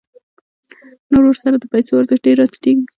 نو 1.11 1.17
ورسره 1.27 1.55
د 1.59 1.63
پیسو 1.73 1.97
ارزښت 1.99 2.21
ډېر 2.25 2.35
راټیټېږي 2.41 2.85